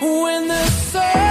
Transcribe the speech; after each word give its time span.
When 0.00 0.48
the 0.48 0.64
sun 0.90 1.29